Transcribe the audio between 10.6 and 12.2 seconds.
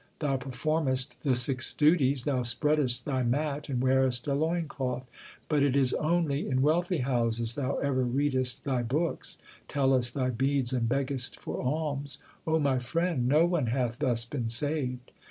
and beggest for alms